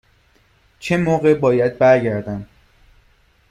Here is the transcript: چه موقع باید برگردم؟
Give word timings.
چه 0.79 0.97
موقع 0.97 1.33
باید 1.33 1.77
برگردم؟ 1.77 2.45